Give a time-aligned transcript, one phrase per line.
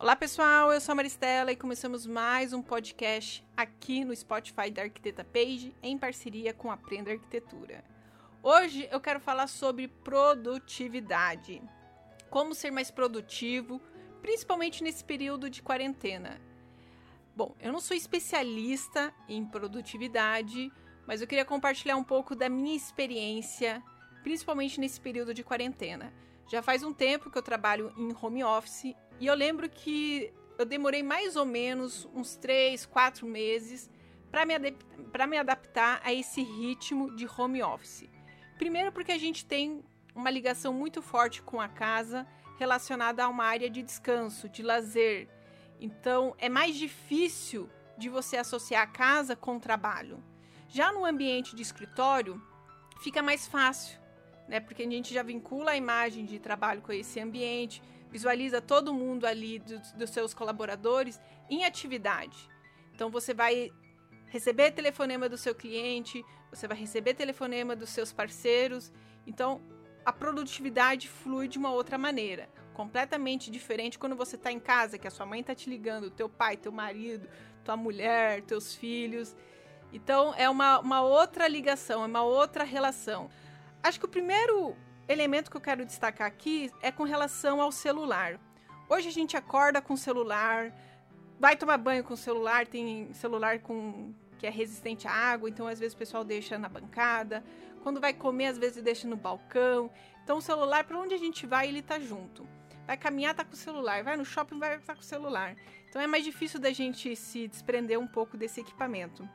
[0.00, 4.82] Olá pessoal, eu sou a Maristela e começamos mais um podcast aqui no Spotify da
[4.82, 7.84] Arquiteta Page em parceria com Aprenda Arquitetura.
[8.40, 11.60] Hoje eu quero falar sobre produtividade.
[12.30, 13.82] Como ser mais produtivo,
[14.22, 16.40] principalmente nesse período de quarentena.
[17.34, 20.70] Bom, eu não sou especialista em produtividade,
[21.08, 23.82] mas eu queria compartilhar um pouco da minha experiência,
[24.22, 26.14] principalmente nesse período de quarentena.
[26.48, 30.64] Já faz um tempo que eu trabalho em home office e eu lembro que eu
[30.64, 33.88] demorei mais ou menos uns 3, 4 meses
[34.30, 34.54] para me,
[35.28, 38.08] me adaptar a esse ritmo de home office.
[38.56, 39.82] Primeiro, porque a gente tem
[40.14, 42.26] uma ligação muito forte com a casa
[42.58, 45.28] relacionada a uma área de descanso, de lazer.
[45.80, 50.22] Então, é mais difícil de você associar a casa com o trabalho.
[50.68, 52.42] Já no ambiente de escritório,
[53.00, 53.98] fica mais fácil,
[54.48, 54.58] né?
[54.58, 59.26] Porque a gente já vincula a imagem de trabalho com esse ambiente, visualiza todo mundo
[59.26, 62.48] ali dos, dos seus colaboradores em atividade.
[62.94, 63.70] Então você vai
[64.26, 68.92] receber telefonema do seu cliente, você vai receber telefonema dos seus parceiros.
[69.26, 69.60] Então
[70.04, 75.06] a produtividade flui de uma outra maneira, completamente diferente quando você está em casa, que
[75.06, 77.28] a sua mãe está te ligando, teu pai, teu marido,
[77.64, 79.36] tua mulher, teus filhos.
[79.92, 83.30] Então é uma, uma outra ligação, é uma outra relação.
[83.82, 84.76] Acho que o primeiro
[85.08, 88.38] elemento que eu quero destacar aqui é com relação ao celular.
[88.88, 90.72] Hoje a gente acorda com o celular,
[91.40, 95.66] vai tomar banho com o celular, tem celular com que é resistente à água, então
[95.66, 97.42] às vezes o pessoal deixa na bancada.
[97.82, 99.90] Quando vai comer, às vezes deixa no balcão.
[100.22, 102.46] Então o celular, para onde a gente vai, ele tá junto.
[102.86, 104.02] Vai caminhar, tá com o celular.
[104.04, 105.56] Vai no shopping, vai tá com o celular.
[105.88, 109.28] Então é mais difícil da gente se desprender um pouco desse equipamento.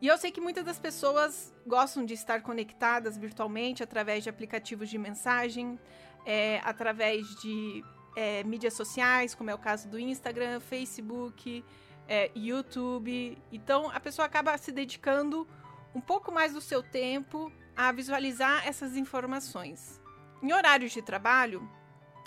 [0.00, 4.88] E eu sei que muitas das pessoas gostam de estar conectadas virtualmente através de aplicativos
[4.88, 5.78] de mensagem,
[6.24, 7.84] é, através de
[8.16, 11.62] é, mídias sociais, como é o caso do Instagram, Facebook,
[12.08, 13.36] é, YouTube.
[13.52, 15.46] Então a pessoa acaba se dedicando
[15.94, 20.00] um pouco mais do seu tempo a visualizar essas informações.
[20.42, 21.68] Em horários de trabalho,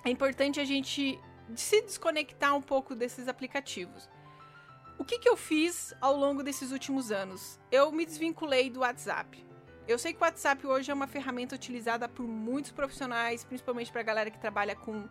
[0.06, 1.20] é importante a gente
[1.56, 4.10] se desconectar um pouco desses aplicativos.
[5.04, 7.60] O que, que eu fiz ao longo desses últimos anos?
[7.70, 9.46] Eu me desvinculei do WhatsApp.
[9.86, 14.00] Eu sei que o WhatsApp hoje é uma ferramenta utilizada por muitos profissionais, principalmente para
[14.00, 15.04] a galera que trabalha com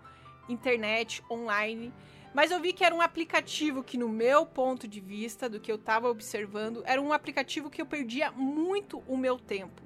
[0.49, 1.93] internet online.
[2.33, 5.71] Mas eu vi que era um aplicativo que, no meu ponto de vista, do que
[5.71, 9.83] eu estava observando, era um aplicativo que eu perdia muito o meu tempo.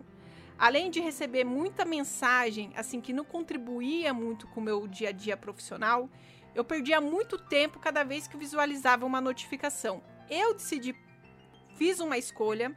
[0.56, 5.12] Além de receber muita mensagem, assim, que não contribuía muito com o meu dia a
[5.12, 6.08] dia profissional,
[6.56, 10.02] eu perdia muito tempo cada vez que visualizava uma notificação.
[10.28, 10.96] Eu decidi,
[11.76, 12.74] fiz uma escolha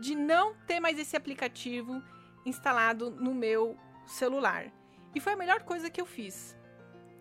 [0.00, 2.02] de não ter mais esse aplicativo
[2.46, 3.76] instalado no meu
[4.06, 4.72] celular.
[5.14, 6.56] E foi a melhor coisa que eu fiz.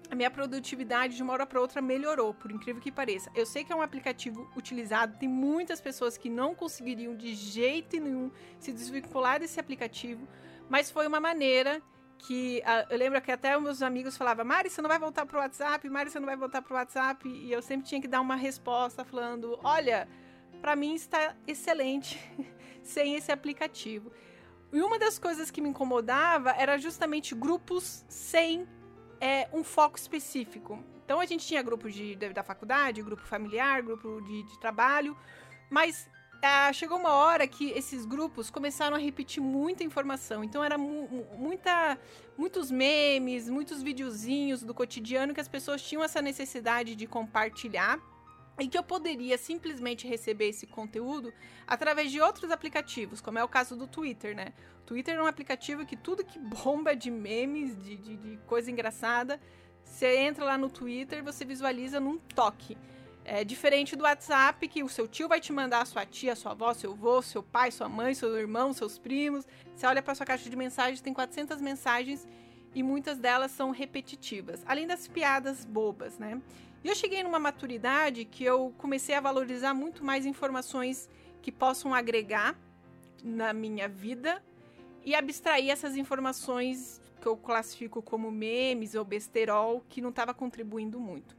[0.09, 3.29] A minha produtividade de uma hora para outra melhorou, por incrível que pareça.
[3.35, 7.99] Eu sei que é um aplicativo utilizado, tem muitas pessoas que não conseguiriam de jeito
[7.99, 10.25] nenhum se desvincular desse aplicativo,
[10.69, 11.81] mas foi uma maneira
[12.19, 15.89] que eu lembro que até meus amigos falavam, Mari, você não vai voltar pro WhatsApp,
[15.89, 19.03] Mari, você não vai voltar pro WhatsApp, e eu sempre tinha que dar uma resposta
[19.03, 20.07] falando, olha,
[20.61, 22.19] para mim está excelente
[22.83, 24.11] sem esse aplicativo.
[24.71, 28.67] E uma das coisas que me incomodava era justamente grupos sem
[29.19, 30.83] é, um foco específico.
[31.03, 35.17] Então a gente tinha grupo de, da faculdade, grupo familiar, grupo de, de trabalho,
[35.69, 36.07] mas
[36.41, 40.43] ah, chegou uma hora que esses grupos começaram a repetir muita informação.
[40.43, 41.99] Então era mu muita,
[42.37, 47.99] muitos memes, muitos videozinhos do cotidiano que as pessoas tinham essa necessidade de compartilhar
[48.57, 51.33] e que eu poderia simplesmente receber esse conteúdo
[51.67, 54.53] através de outros aplicativos, como é o caso do Twitter, né?
[54.81, 58.71] O Twitter é um aplicativo que tudo que bomba de memes, de, de, de coisa
[58.71, 59.39] engraçada,
[59.83, 62.77] você entra lá no Twitter, você visualiza num toque.
[63.31, 66.53] É diferente do WhatsApp, que o seu tio vai te mandar a sua tia, sua
[66.53, 69.47] avó, seu avô, seu pai, sua mãe, seu irmão, seus primos.
[69.75, 72.27] Você olha para sua caixa de mensagens, tem 400 mensagens
[72.73, 76.41] e muitas delas são repetitivas, além das piadas bobas, né?
[76.83, 81.07] E eu cheguei numa maturidade que eu comecei a valorizar muito mais informações
[81.39, 82.57] que possam agregar
[83.23, 84.43] na minha vida
[85.05, 90.99] e abstrair essas informações que eu classifico como memes ou besterol que não estava contribuindo
[90.99, 91.38] muito.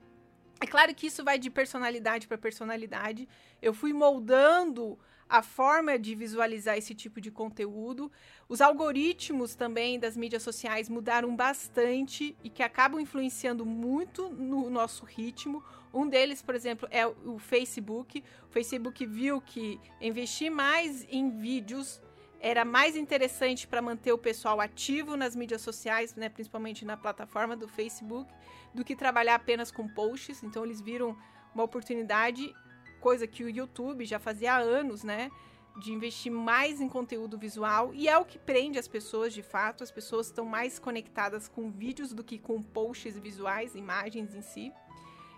[0.60, 3.26] É claro que isso vai de personalidade para personalidade.
[3.62, 8.10] Eu fui moldando a forma de visualizar esse tipo de conteúdo.
[8.48, 15.04] Os algoritmos também das mídias sociais mudaram bastante e que acabam influenciando muito no nosso
[15.04, 15.64] ritmo.
[15.94, 18.22] Um deles, por exemplo, é o Facebook.
[18.48, 22.02] O Facebook viu que investir mais em vídeos
[22.40, 27.54] era mais interessante para manter o pessoal ativo nas mídias sociais, né, principalmente na plataforma
[27.54, 28.32] do Facebook,
[28.74, 30.42] do que trabalhar apenas com posts.
[30.42, 31.16] Então eles viram
[31.54, 32.54] uma oportunidade,
[33.00, 35.30] coisa que o YouTube já fazia há anos, né?
[35.78, 39.82] De investir mais em conteúdo visual e é o que prende as pessoas de fato.
[39.82, 44.72] As pessoas estão mais conectadas com vídeos do que com posts visuais, imagens em si.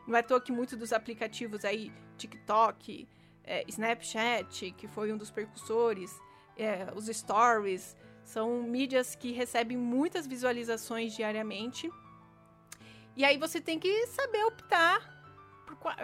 [0.06, 3.08] Não é à toa que muitos dos aplicativos aí, TikTok,
[3.44, 6.18] é, Snapchat, que foi um dos percussores,
[6.56, 11.90] é, os stories, são mídias que recebem muitas visualizações diariamente.
[13.16, 15.00] E aí você tem que saber optar
[15.66, 15.94] por qual,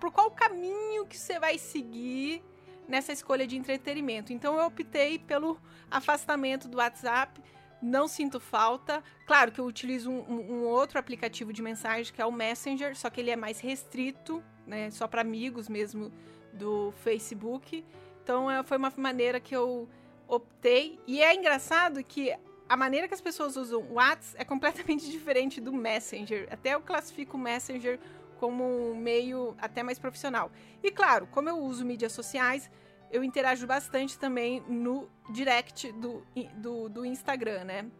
[0.00, 2.42] por qual caminho que você vai seguir
[2.86, 4.32] nessa escolha de entretenimento.
[4.32, 5.58] Então eu optei pelo
[5.90, 7.40] afastamento do WhatsApp.
[7.80, 9.02] Não sinto falta.
[9.26, 13.10] Claro que eu utilizo um, um outro aplicativo de mensagem que é o Messenger, só
[13.10, 14.90] que ele é mais restrito, né?
[14.90, 16.12] Só para amigos mesmo
[16.52, 17.84] do Facebook.
[18.22, 19.88] Então é, foi uma maneira que eu
[20.28, 21.00] optei.
[21.06, 22.36] E é engraçado que
[22.72, 26.48] a maneira que as pessoas usam o WhatsApp é completamente diferente do Messenger.
[26.50, 28.00] Até eu classifico o Messenger
[28.40, 30.50] como um meio até mais profissional.
[30.82, 32.70] E claro, como eu uso mídias sociais,
[33.10, 37.90] eu interajo bastante também no direct do, do, do Instagram, né?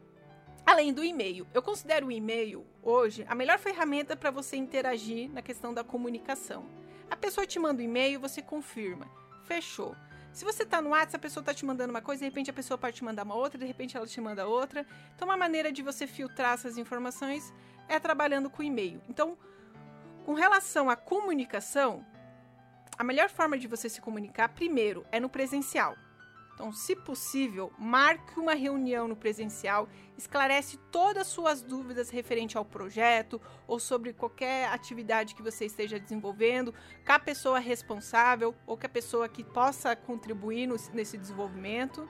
[0.65, 1.47] Além do e-mail.
[1.53, 6.65] Eu considero o e-mail hoje a melhor ferramenta para você interagir na questão da comunicação.
[7.11, 9.07] A pessoa te manda um e-mail, você confirma.
[9.45, 9.95] Fechou.
[10.33, 12.55] Se você está no WhatsApp, a pessoa está te mandando uma coisa, de repente a
[12.55, 14.87] pessoa pode te mandar uma outra, de repente ela te manda outra.
[15.15, 17.53] Então, uma maneira de você filtrar essas informações
[17.87, 19.03] é trabalhando com e-mail.
[19.09, 19.37] Então,
[20.25, 22.07] com relação à comunicação,
[22.97, 25.97] a melhor forma de você se comunicar, primeiro, é no presencial.
[26.55, 32.65] Então, se possível, marque uma reunião no presencial, esclarece todas as suas dúvidas referente ao
[32.65, 38.87] projeto ou sobre qualquer atividade que você esteja desenvolvendo, com a pessoa responsável ou com
[38.87, 42.09] a pessoa que possa contribuir no, nesse desenvolvimento.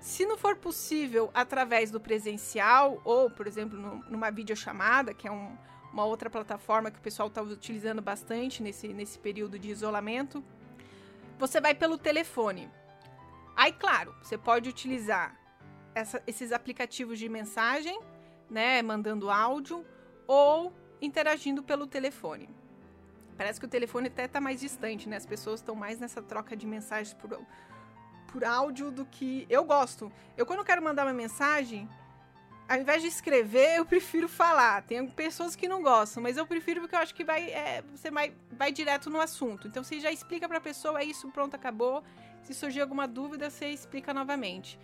[0.00, 3.78] Se não for possível através do presencial ou, por exemplo,
[4.08, 5.56] numa videochamada, que é um,
[5.92, 10.42] uma outra plataforma que o pessoal está utilizando bastante nesse, nesse período de isolamento,
[11.38, 12.70] você vai pelo telefone.
[13.56, 15.36] Aí, claro, você pode utilizar
[15.94, 18.00] essa, esses aplicativos de mensagem,
[18.48, 19.84] né, mandando áudio
[20.26, 22.48] ou interagindo pelo telefone.
[23.36, 25.16] Parece que o telefone até está mais distante, né?
[25.16, 27.40] As pessoas estão mais nessa troca de mensagens por,
[28.28, 30.12] por áudio do que eu gosto.
[30.36, 31.88] Eu quando quero mandar uma mensagem,
[32.68, 34.82] ao invés de escrever, eu prefiro falar.
[34.82, 38.10] Tem pessoas que não gostam, mas eu prefiro porque eu acho que vai, é, você
[38.10, 39.66] vai, vai direto no assunto.
[39.66, 42.04] Então você já explica para a pessoa, é isso, pronto, acabou.
[42.42, 44.78] Se surgir alguma dúvida, você explica novamente.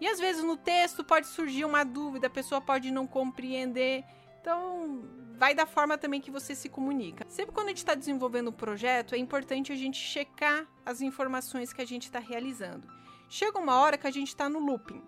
[0.00, 4.04] E às vezes no texto pode surgir uma dúvida, a pessoa pode não compreender.
[4.40, 5.04] Então,
[5.36, 7.24] vai da forma também que você se comunica.
[7.28, 11.72] Sempre quando a gente está desenvolvendo um projeto, é importante a gente checar as informações
[11.72, 12.88] que a gente está realizando.
[13.28, 15.02] Chega uma hora que a gente está no looping.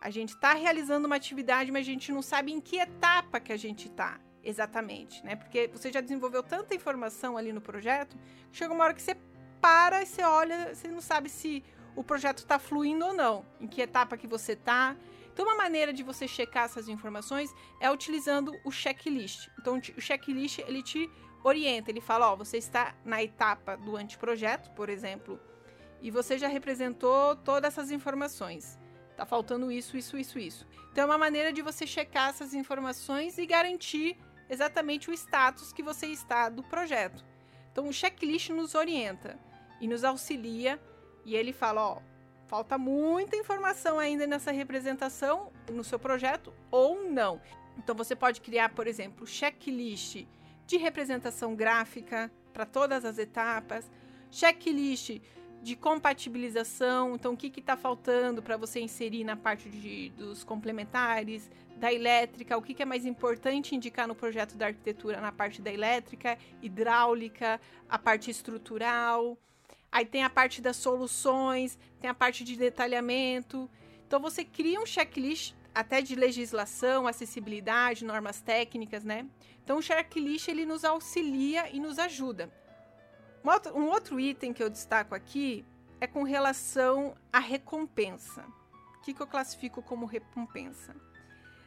[0.00, 3.52] A gente está realizando uma atividade, mas a gente não sabe em que etapa que
[3.52, 5.36] a gente está exatamente, né?
[5.36, 8.16] Porque você já desenvolveu tanta informação ali no projeto,
[8.50, 9.14] chega uma hora que você
[9.62, 11.64] para e você olha, você não sabe se
[11.94, 14.96] o projeto está fluindo ou não, em que etapa que você está.
[15.32, 19.48] Então, uma maneira de você checar essas informações é utilizando o checklist.
[19.60, 21.08] Então, o checklist ele te
[21.44, 25.40] orienta, ele fala, ó, você está na etapa do anteprojeto, por exemplo,
[26.00, 28.76] e você já representou todas essas informações.
[29.16, 30.66] Tá faltando isso, isso, isso, isso.
[30.90, 34.18] Então, é uma maneira de você checar essas informações e garantir
[34.50, 37.24] exatamente o status que você está do projeto.
[37.70, 39.38] Então, o checklist nos orienta
[39.82, 40.80] e nos auxilia
[41.24, 41.98] e ele fala, ó,
[42.46, 47.42] falta muita informação ainda nessa representação no seu projeto ou não.
[47.76, 50.24] Então você pode criar, por exemplo, checklist
[50.66, 53.90] de representação gráfica para todas as etapas,
[54.30, 55.20] checklist
[55.62, 61.50] de compatibilização, então o que está faltando para você inserir na parte de, dos complementares,
[61.76, 65.60] da elétrica, o que, que, é mais importante indicar no projeto da arquitetura na parte
[65.60, 69.36] da elétrica, hidráulica, a parte estrutural.
[69.92, 73.70] Aí tem a parte das soluções, tem a parte de detalhamento.
[74.06, 79.26] Então você cria um checklist até de legislação, acessibilidade, normas técnicas, né?
[79.62, 82.50] Então o checklist ele nos auxilia e nos ajuda.
[83.74, 85.64] Um outro item que eu destaco aqui
[86.00, 88.44] é com relação à recompensa.
[88.96, 90.96] O que, que eu classifico como recompensa?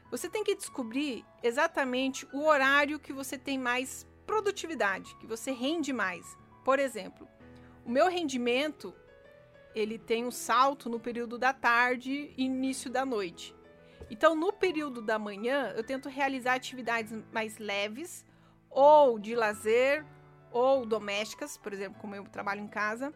[0.10, 5.92] Você tem que descobrir exatamente o horário que você tem mais produtividade, que você rende
[5.92, 6.38] mais.
[6.64, 7.28] Por exemplo,
[7.86, 8.94] o meu rendimento
[9.76, 13.54] ele tem um salto no período da tarde e início da noite.
[14.10, 18.26] Então, no período da manhã, eu tento realizar atividades mais leves,
[18.70, 20.06] ou de lazer,
[20.52, 23.14] ou domésticas, por exemplo, como eu trabalho em casa.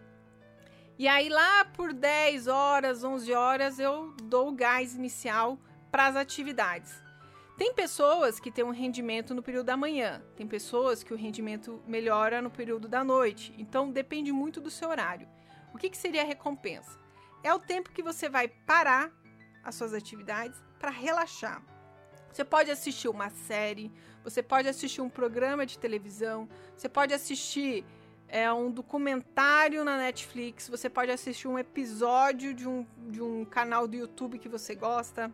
[0.97, 5.57] E aí lá por 10 horas, 11 horas eu dou o gás inicial
[5.89, 7.01] para as atividades.
[7.59, 11.83] Tem pessoas que têm um rendimento no período da manhã, tem pessoas que o rendimento
[11.85, 13.53] melhora no período da noite.
[13.57, 15.27] Então depende muito do seu horário.
[15.73, 16.97] O que, que seria a recompensa?
[17.43, 19.11] É o tempo que você vai parar
[19.61, 21.61] as suas atividades para relaxar.
[22.31, 23.91] Você pode assistir uma série,
[24.23, 26.47] você pode assistir um programa de televisão,
[26.77, 27.83] você pode assistir
[28.29, 33.85] é, um documentário na Netflix, você pode assistir um episódio de um, de um canal
[33.85, 35.29] do YouTube que você gosta.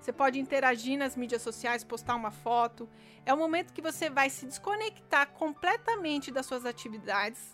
[0.00, 2.88] Você pode interagir nas mídias sociais, postar uma foto.
[3.26, 7.52] É o momento que você vai se desconectar completamente das suas atividades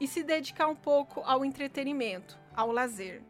[0.00, 3.22] e se dedicar um pouco ao entretenimento, ao lazer.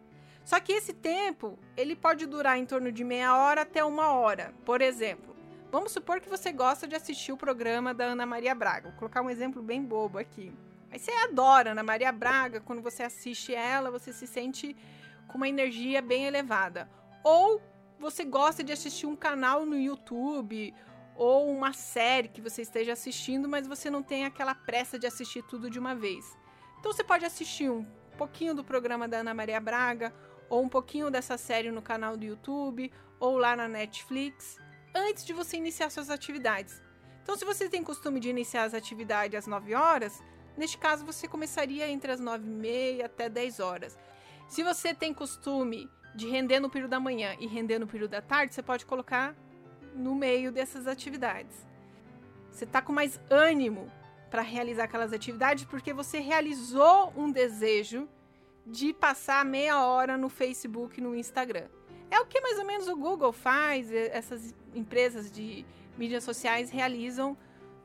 [0.44, 4.54] Só que esse tempo, ele pode durar em torno de meia hora até uma hora.
[4.64, 5.34] Por exemplo,
[5.72, 8.90] vamos supor que você gosta de assistir o programa da Ana Maria Braga.
[8.90, 10.52] Vou colocar um exemplo bem bobo aqui.
[10.88, 14.76] Aí você adora Ana Maria Braga, quando você assiste ela, você se sente
[15.26, 16.88] com uma energia bem elevada.
[17.24, 17.60] Ou
[17.98, 20.74] você gosta de assistir um canal no YouTube
[21.14, 25.42] ou uma série que você esteja assistindo, mas você não tem aquela pressa de assistir
[25.42, 26.36] tudo de uma vez.
[26.78, 27.86] Então você pode assistir um
[28.18, 30.14] pouquinho do programa da Ana Maria Braga
[30.48, 34.58] ou um pouquinho dessa série no canal do YouTube ou lá na Netflix
[34.94, 36.80] antes de você iniciar suas atividades.
[37.22, 40.22] Então, se você tem costume de iniciar as atividades às 9 horas,
[40.56, 43.98] neste caso você começaria entre as 9 e meia até 10 horas.
[44.48, 48.22] Se você tem costume de render no período da manhã e render no período da
[48.22, 49.36] tarde, você pode colocar
[49.94, 51.66] no meio dessas atividades.
[52.50, 53.92] Você está com mais ânimo
[54.30, 58.08] para realizar aquelas atividades porque você realizou um desejo
[58.66, 61.68] de passar meia hora no Facebook no Instagram.
[62.10, 65.64] É o que mais ou menos o Google faz, essas empresas de
[65.98, 67.36] mídias sociais realizam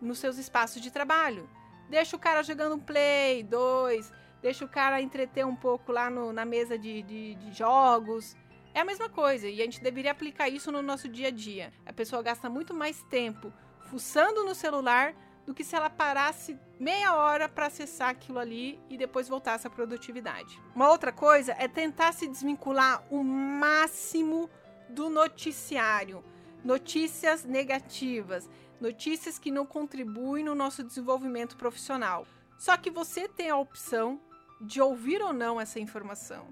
[0.02, 1.50] nos seus espaços de trabalho.
[1.90, 6.33] Deixa o cara jogando um play, dois, deixa o cara entreter um pouco lá no,
[6.33, 8.36] na mesa de, de, de jogos.
[8.74, 11.74] É a mesma coisa e a gente deveria aplicar isso no nosso dia a dia.
[11.86, 13.51] A pessoa gasta muito mais tempo
[13.89, 15.13] fuçando no celular
[15.45, 19.69] do que se ela parasse meia hora para acessar aquilo ali e depois voltasse à
[19.69, 20.62] produtividade.
[20.74, 24.50] Uma outra coisa é tentar se desvincular o máximo
[24.89, 26.24] do noticiário.
[26.63, 32.25] Notícias negativas, notícias que não contribuem no nosso desenvolvimento profissional.
[32.57, 34.21] Só que você tem a opção
[34.62, 36.48] de ouvir ou não essa informação,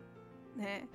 [0.56, 0.88] né?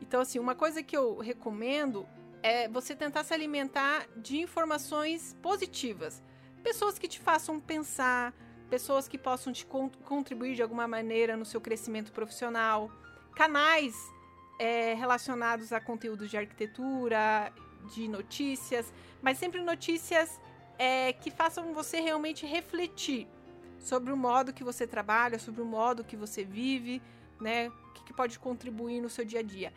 [0.00, 2.06] Então, assim, uma coisa que eu recomendo
[2.42, 6.22] é você tentar se alimentar de informações positivas
[6.64, 8.32] pessoas que te façam pensar,
[8.70, 12.90] pessoas que possam te contribuir de alguma maneira no seu crescimento profissional,
[13.36, 13.94] canais
[14.58, 17.52] é, relacionados a conteúdos de arquitetura,
[17.94, 18.90] de notícias,
[19.20, 20.40] mas sempre notícias
[20.78, 23.28] é, que façam você realmente refletir
[23.84, 27.02] sobre o modo que você trabalha, sobre o modo que você vive,
[27.38, 27.68] né?
[27.68, 29.72] O que, que pode contribuir no seu dia a dia.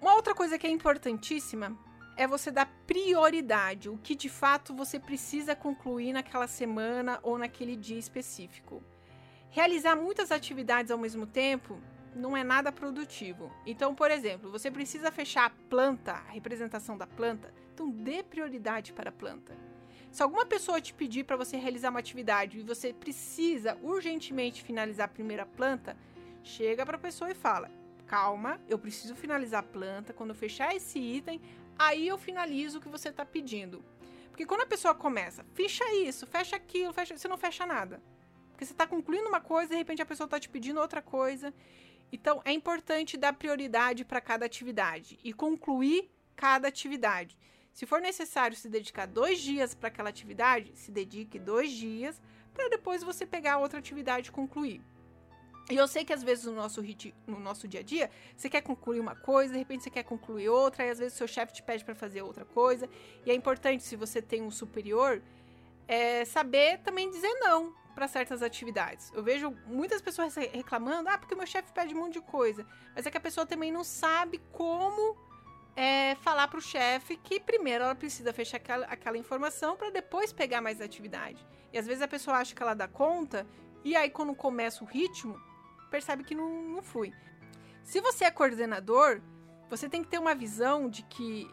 [0.00, 1.78] Uma outra coisa que é importantíssima
[2.16, 7.76] é você dar prioridade, o que de fato você precisa concluir naquela semana ou naquele
[7.76, 8.82] dia específico.
[9.50, 11.78] Realizar muitas atividades ao mesmo tempo
[12.16, 13.52] não é nada produtivo.
[13.66, 18.94] Então, por exemplo, você precisa fechar a planta, a representação da planta, então dê prioridade
[18.94, 19.69] para a planta.
[20.10, 25.04] Se alguma pessoa te pedir para você realizar uma atividade e você precisa urgentemente finalizar
[25.04, 25.96] a primeira planta,
[26.42, 27.70] chega para a pessoa e fala:
[28.06, 30.12] calma, eu preciso finalizar a planta.
[30.12, 31.40] Quando eu fechar esse item,
[31.78, 33.84] aí eu finalizo o que você está pedindo.
[34.30, 38.02] Porque quando a pessoa começa, fecha isso, fecha aquilo, fecha, você não fecha nada.
[38.50, 41.00] Porque você está concluindo uma coisa e de repente a pessoa está te pedindo outra
[41.00, 41.54] coisa.
[42.12, 47.38] Então é importante dar prioridade para cada atividade e concluir cada atividade.
[47.72, 52.20] Se for necessário se dedicar dois dias para aquela atividade, se dedique dois dias
[52.52, 54.82] para depois você pegar outra atividade e concluir.
[55.70, 56.82] E eu sei que às vezes no nosso,
[57.26, 60.48] no nosso dia a dia, você quer concluir uma coisa, de repente você quer concluir
[60.48, 62.88] outra, e às vezes seu chefe te pede para fazer outra coisa.
[63.24, 65.22] E é importante, se você tem um superior,
[65.86, 69.12] é saber também dizer não para certas atividades.
[69.14, 72.66] Eu vejo muitas pessoas reclamando, ah, porque meu chefe pede um monte de coisa.
[72.94, 75.16] Mas é que a pessoa também não sabe como
[75.76, 80.32] é, falar para o chefe que primeiro ela precisa fechar aquela, aquela informação para depois
[80.32, 81.46] pegar mais atividade.
[81.72, 83.46] E às vezes a pessoa acha que ela dá conta,
[83.84, 85.40] e aí quando começa o ritmo,
[85.90, 87.12] percebe que não, não flui.
[87.82, 89.20] Se você é coordenador,
[89.68, 91.48] você tem que ter uma visão de que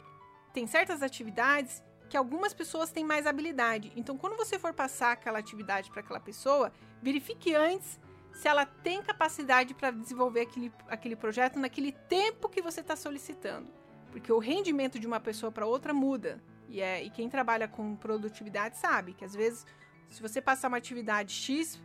[0.54, 3.92] tem certas atividades que algumas pessoas têm mais habilidade.
[3.96, 6.72] Então, quando você for passar aquela atividade para aquela pessoa,
[7.02, 8.00] verifique antes
[8.34, 13.77] se ela tem capacidade para desenvolver aquele, aquele projeto naquele tempo que você está solicitando.
[14.12, 16.42] Porque o rendimento de uma pessoa para outra muda.
[16.70, 19.66] E, é, e quem trabalha com produtividade sabe que às vezes,
[20.10, 21.82] se você passar uma atividade X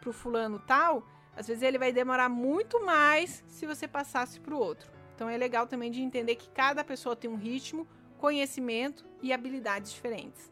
[0.00, 1.02] para o fulano tal,
[1.38, 4.90] Às vezes ele vai demorar muito mais se você passasse para o outro.
[5.14, 7.86] Então é legal também de entender que cada pessoa tem um ritmo,
[8.18, 10.50] conhecimento e habilidades diferentes.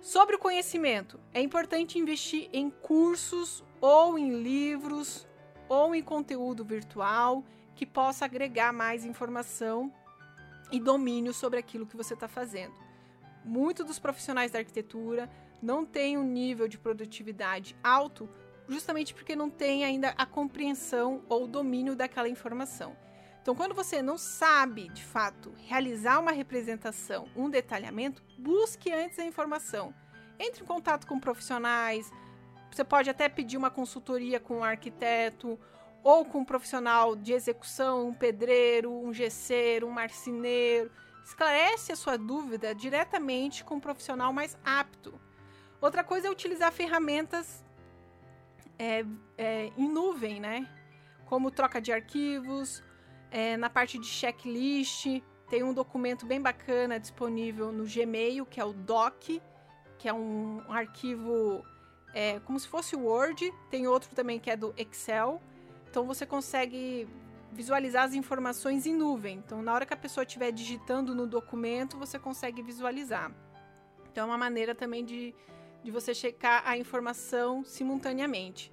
[0.00, 5.28] Sobre o conhecimento, é importante investir em cursos ou em livros
[5.68, 7.44] ou em conteúdo virtual
[7.76, 9.92] que possa agregar mais informação
[10.70, 12.74] e domínio sobre aquilo que você está fazendo.
[13.44, 15.30] Muitos dos profissionais da arquitetura
[15.62, 18.28] não têm um nível de produtividade alto
[18.68, 22.96] justamente porque não tem ainda a compreensão ou domínio daquela informação.
[23.42, 29.24] Então, quando você não sabe, de fato, realizar uma representação, um detalhamento, busque antes a
[29.24, 29.94] informação.
[30.38, 32.10] Entre em contato com profissionais,
[32.70, 35.58] você pode até pedir uma consultoria com um arquiteto
[36.04, 40.90] ou com um profissional de execução, um pedreiro, um gesseiro, um marceneiro.
[41.24, 45.18] Esclarece a sua dúvida diretamente com um profissional mais apto.
[45.80, 47.64] Outra coisa é utilizar ferramentas
[48.78, 49.02] é,
[49.38, 50.68] é, em nuvem, né?
[51.24, 52.82] Como troca de arquivos,
[53.30, 55.06] é, na parte de checklist,
[55.48, 59.24] tem um documento bem bacana disponível no Gmail, que é o Doc,
[59.98, 61.64] que é um, um arquivo
[62.12, 63.50] é, como se fosse o Word.
[63.70, 65.40] Tem outro também que é do Excel.
[65.94, 67.06] Então você consegue
[67.52, 69.38] visualizar as informações em nuvem.
[69.38, 73.30] Então, na hora que a pessoa estiver digitando no documento, você consegue visualizar.
[74.10, 75.32] Então, é uma maneira também de
[75.84, 78.72] de você checar a informação simultaneamente.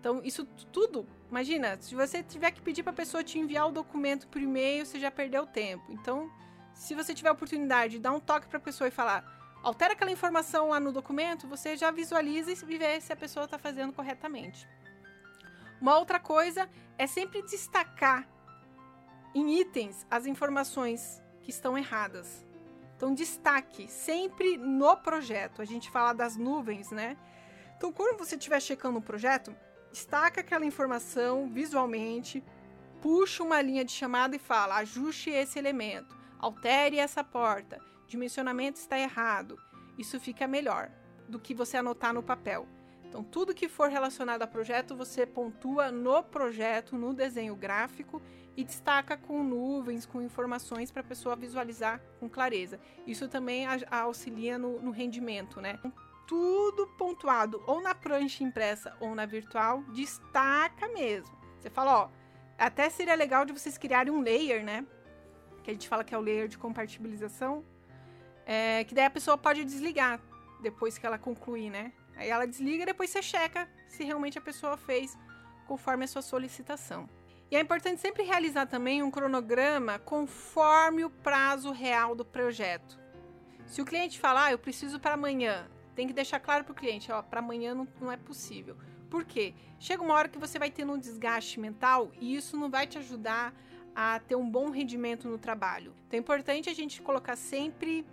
[0.00, 3.72] Então, isso tudo, imagina, se você tiver que pedir para a pessoa te enviar o
[3.72, 5.84] documento por e-mail, você já perdeu tempo.
[5.90, 6.30] Então,
[6.72, 9.20] se você tiver a oportunidade de dar um toque para a pessoa e falar,
[9.62, 13.58] altera aquela informação lá no documento, você já visualiza e vê se a pessoa está
[13.58, 14.66] fazendo corretamente.
[15.82, 18.28] Uma outra coisa é sempre destacar
[19.34, 22.46] em itens as informações que estão erradas.
[22.96, 25.60] Então, destaque sempre no projeto.
[25.60, 27.16] A gente fala das nuvens, né?
[27.76, 29.52] Então, quando você estiver checando um projeto,
[29.90, 32.44] destaca aquela informação visualmente,
[33.00, 38.96] puxa uma linha de chamada e fala: ajuste esse elemento, altere essa porta, dimensionamento está
[38.96, 39.58] errado.
[39.98, 40.92] Isso fica melhor
[41.28, 42.68] do que você anotar no papel.
[43.12, 48.22] Então, tudo que for relacionado a projeto, você pontua no projeto, no desenho gráfico
[48.56, 52.80] e destaca com nuvens, com informações para a pessoa visualizar com clareza.
[53.06, 55.78] Isso também auxilia no, no rendimento, né?
[56.26, 61.36] Tudo pontuado ou na prancha impressa ou na virtual, destaca mesmo.
[61.60, 62.08] Você fala, ó,
[62.56, 64.86] até seria legal de vocês criarem um layer, né?
[65.62, 67.62] Que a gente fala que é o layer de compartibilização.
[68.46, 70.18] É, que daí a pessoa pode desligar
[70.62, 71.92] depois que ela concluir, né?
[72.16, 75.16] Aí ela desliga e depois você checa se realmente a pessoa fez
[75.66, 77.08] conforme a sua solicitação.
[77.50, 82.98] E é importante sempre realizar também um cronograma conforme o prazo real do projeto.
[83.66, 86.74] Se o cliente falar, ah, eu preciso para amanhã, tem que deixar claro para o
[86.74, 88.76] cliente, ó, para amanhã não, não é possível.
[89.10, 89.54] Por quê?
[89.78, 92.96] Chega uma hora que você vai tendo um desgaste mental e isso não vai te
[92.96, 93.54] ajudar
[93.94, 95.94] a ter um bom rendimento no trabalho.
[96.06, 98.06] Então é importante a gente colocar sempre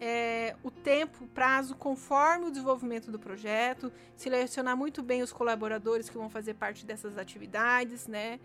[0.00, 6.08] é, o tempo, o prazo, conforme o desenvolvimento do projeto, selecionar muito bem os colaboradores
[6.08, 8.38] que vão fazer parte dessas atividades, né?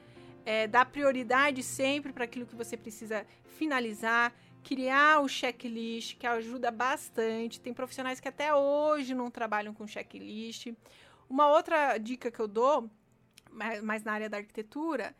[0.46, 3.26] é, dar prioridade sempre para aquilo que você precisa
[3.58, 4.34] finalizar,
[4.64, 7.60] criar o checklist, que ajuda bastante.
[7.60, 10.74] Tem profissionais que até hoje não trabalham com checklist.
[11.30, 12.90] Uma outra dica que eu dou,
[13.84, 15.16] mais na área da arquitetura,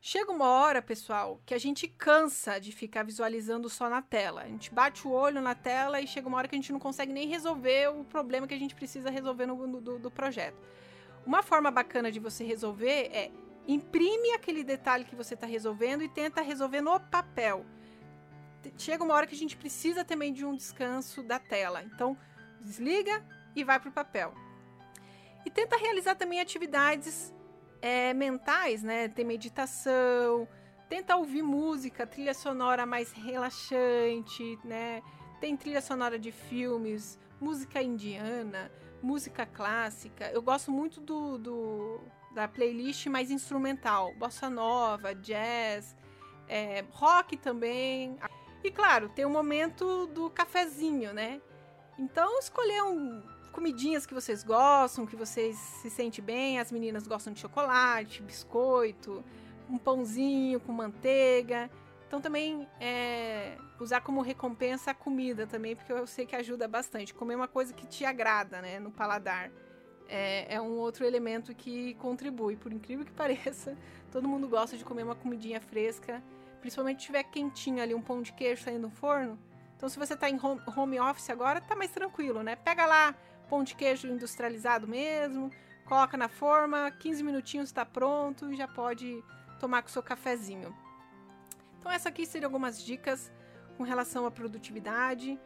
[0.00, 4.42] chega uma hora, pessoal, que a gente cansa de ficar visualizando só na tela.
[4.42, 6.80] A gente bate o olho na tela e chega uma hora que a gente não
[6.80, 10.56] consegue nem resolver o problema que a gente precisa resolver no, no do, do projeto.
[11.26, 13.30] Uma forma bacana de você resolver é
[13.68, 17.66] imprime aquele detalhe que você está resolvendo e tenta resolver no papel.
[18.76, 21.82] Chega uma hora que a gente precisa também de um descanso da tela.
[21.82, 22.16] Então,
[22.60, 24.34] desliga e vai para o papel.
[25.44, 27.32] E tenta realizar também atividades
[27.82, 29.08] é, mentais, né?
[29.08, 30.48] Tem meditação,
[30.88, 35.02] tenta ouvir música, trilha sonora mais relaxante, né?
[35.40, 38.70] Tem trilha sonora de filmes, música indiana,
[39.02, 40.30] música clássica.
[40.30, 42.00] Eu gosto muito do, do
[42.34, 45.96] da playlist mais instrumental, bossa nova, jazz,
[46.48, 48.18] é, rock também.
[48.62, 51.40] E claro, tem o momento do cafezinho, né?
[51.98, 56.58] Então escolher um, comidinhas que vocês gostam, que vocês se sentem bem.
[56.58, 59.24] As meninas gostam de chocolate, biscoito,
[59.68, 61.70] um pãozinho com manteiga.
[62.06, 67.14] Então também é, usar como recompensa a comida também, porque eu sei que ajuda bastante.
[67.14, 69.50] Comer uma coisa que te agrada, né, no paladar
[70.08, 72.56] é, é, um outro elemento que contribui.
[72.56, 73.76] Por incrível que pareça,
[74.10, 76.22] todo mundo gosta de comer uma comidinha fresca,
[76.60, 79.38] principalmente se tiver quentinho ali, um pão de queijo saindo do forno.
[79.76, 80.38] Então, se você está em
[80.76, 82.54] home, office agora, tá mais tranquilo, né?
[82.54, 83.14] Pega lá
[83.50, 85.50] pão de queijo industrializado mesmo,
[85.84, 89.22] coloca na forma, 15 minutinhos está pronto e já pode
[89.58, 90.72] tomar com seu cafezinho.
[91.78, 93.32] Então, essa aqui seriam algumas dicas
[93.76, 95.38] com relação à produtividade.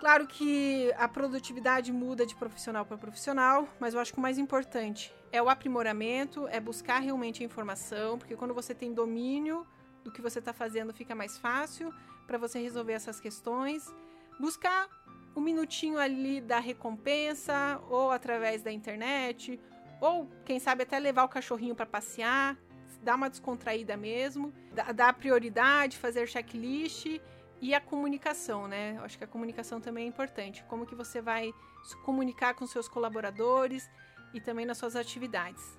[0.00, 4.38] Claro que a produtividade muda de profissional para profissional, mas eu acho que o mais
[4.38, 9.66] importante é o aprimoramento, é buscar realmente a informação, porque quando você tem domínio
[10.02, 11.92] do que você está fazendo, fica mais fácil
[12.26, 13.94] para você resolver essas questões.
[14.38, 14.88] Buscar
[15.34, 19.58] um minutinho ali da recompensa, ou através da internet,
[20.00, 22.56] ou quem sabe até levar o cachorrinho para passear,
[23.02, 24.52] dar uma descontraída mesmo,
[24.94, 27.20] dar prioridade, fazer checklist
[27.60, 28.98] e a comunicação, né?
[29.02, 30.64] Acho que a comunicação também é importante.
[30.68, 31.52] Como que você vai
[31.84, 33.88] se comunicar com seus colaboradores
[34.34, 35.78] e também nas suas atividades.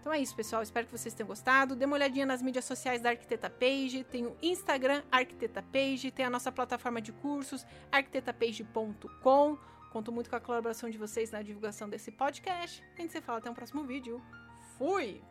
[0.00, 0.62] Então é isso, pessoal.
[0.62, 1.76] Espero que vocês tenham gostado.
[1.76, 4.04] Dê uma olhadinha nas mídias sociais da Arquiteta Page.
[4.04, 9.58] Tem o Instagram Arquiteta Page, tem a nossa plataforma de cursos arquitetapage.com.
[9.90, 12.82] Conto muito com a colaboração de vocês na divulgação desse podcast.
[12.96, 14.22] A gente se fala até um próximo vídeo.
[14.76, 15.20] Fui!